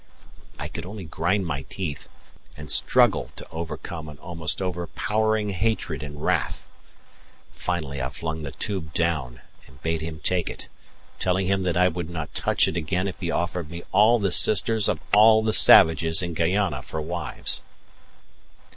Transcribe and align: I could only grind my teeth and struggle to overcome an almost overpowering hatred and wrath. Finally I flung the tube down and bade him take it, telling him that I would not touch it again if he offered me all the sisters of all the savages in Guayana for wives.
I 0.57 0.67
could 0.67 0.83
only 0.83 1.03
grind 1.05 1.45
my 1.45 1.61
teeth 1.61 2.09
and 2.57 2.71
struggle 2.71 3.29
to 3.35 3.47
overcome 3.51 4.09
an 4.09 4.17
almost 4.17 4.59
overpowering 4.59 5.51
hatred 5.51 6.01
and 6.01 6.19
wrath. 6.19 6.67
Finally 7.51 8.01
I 8.01 8.09
flung 8.09 8.41
the 8.41 8.49
tube 8.49 8.95
down 8.95 9.41
and 9.67 9.79
bade 9.83 10.01
him 10.01 10.19
take 10.19 10.49
it, 10.49 10.69
telling 11.19 11.45
him 11.45 11.61
that 11.61 11.77
I 11.77 11.87
would 11.87 12.09
not 12.09 12.33
touch 12.33 12.67
it 12.67 12.77
again 12.77 13.07
if 13.07 13.19
he 13.19 13.29
offered 13.29 13.69
me 13.69 13.83
all 13.91 14.17
the 14.17 14.31
sisters 14.31 14.89
of 14.89 14.99
all 15.13 15.43
the 15.43 15.53
savages 15.53 16.23
in 16.23 16.33
Guayana 16.33 16.81
for 16.81 16.99
wives. 16.99 17.61